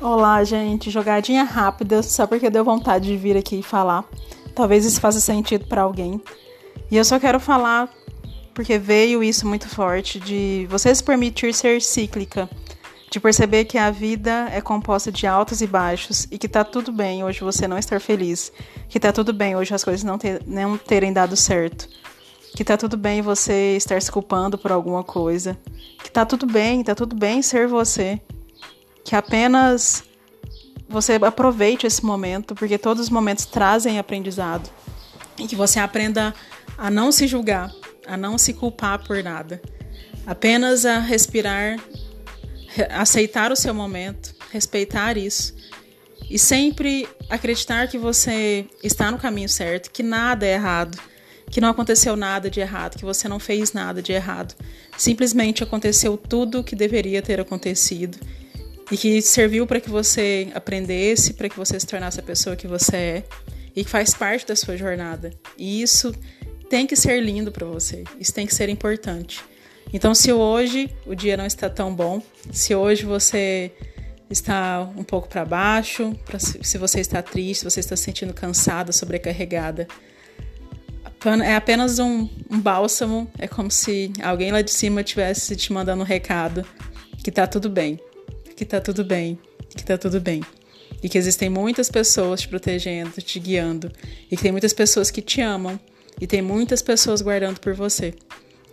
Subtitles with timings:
[0.00, 0.92] Olá, gente.
[0.92, 4.04] Jogadinha rápida, só porque deu vontade de vir aqui falar.
[4.54, 6.20] Talvez isso faça sentido para alguém.
[6.88, 7.88] E eu só quero falar
[8.54, 12.48] porque veio isso muito forte de você se permitir ser cíclica,
[13.10, 16.92] de perceber que a vida é composta de altos e baixos e que tá tudo
[16.92, 18.52] bem hoje você não estar feliz,
[18.88, 21.88] que tá tudo bem hoje as coisas não, ter, não terem dado certo,
[22.56, 25.58] que tá tudo bem você estar se culpando por alguma coisa,
[26.02, 28.20] que tá tudo bem, tá tudo bem ser você
[29.08, 30.04] que apenas
[30.86, 34.68] você aproveite esse momento, porque todos os momentos trazem aprendizado.
[35.38, 36.34] E que você aprenda
[36.76, 37.72] a não se julgar,
[38.06, 39.62] a não se culpar por nada,
[40.26, 41.78] apenas a respirar,
[42.90, 45.54] aceitar o seu momento, respeitar isso.
[46.28, 50.98] E sempre acreditar que você está no caminho certo, que nada é errado,
[51.50, 54.54] que não aconteceu nada de errado, que você não fez nada de errado.
[54.98, 58.18] Simplesmente aconteceu tudo o que deveria ter acontecido
[58.90, 62.66] e que serviu para que você aprendesse, para que você se tornasse a pessoa que
[62.66, 63.24] você é
[63.76, 65.30] e que faz parte da sua jornada.
[65.56, 66.14] E isso
[66.70, 69.44] tem que ser lindo para você, isso tem que ser importante.
[69.92, 72.22] Então, se hoje o dia não está tão bom,
[72.52, 73.72] se hoje você
[74.28, 78.92] está um pouco para baixo, se você está triste, se você está se sentindo cansada,
[78.92, 79.88] sobrecarregada,
[81.44, 86.02] é apenas um, um bálsamo, é como se alguém lá de cima tivesse te mandando
[86.02, 86.64] um recado
[87.24, 87.98] que tá tudo bem
[88.58, 89.38] que tá tudo bem,
[89.70, 90.42] que tá tudo bem.
[91.00, 93.88] E que existem muitas pessoas te protegendo, te guiando.
[94.28, 95.78] E que tem muitas pessoas que te amam.
[96.20, 98.12] E tem muitas pessoas guardando por você.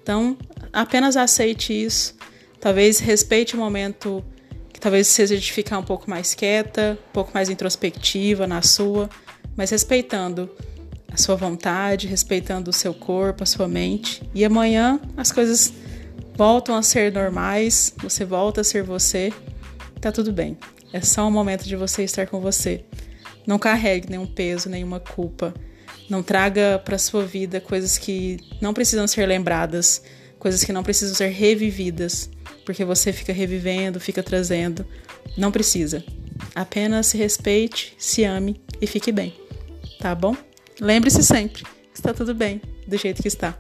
[0.02, 0.36] Então,
[0.74, 2.16] apenas aceite isso.
[2.60, 4.26] Talvez respeite o momento
[4.74, 9.08] que talvez seja de ficar um pouco mais quieta, um pouco mais introspectiva na sua,
[9.56, 10.50] mas respeitando
[11.12, 14.24] a sua vontade, respeitando o seu corpo, a sua mente.
[14.34, 15.72] E amanhã as coisas
[16.36, 19.32] voltam a ser normais, você volta a ser você
[20.06, 20.58] tá tudo bem.
[20.94, 22.84] É só um momento de você estar com você.
[23.48, 25.54] Não carregue nenhum peso, nenhuma culpa.
[26.08, 30.04] Não traga para sua vida coisas que não precisam ser lembradas,
[30.38, 32.30] coisas que não precisam ser revividas,
[32.66, 34.86] porque você fica revivendo, fica trazendo.
[35.36, 36.04] Não precisa.
[36.54, 39.34] Apenas se respeite, se ame e fique bem.
[40.00, 40.36] Tá bom?
[40.80, 41.64] Lembre-se sempre
[41.96, 43.58] está tudo bem do jeito que está.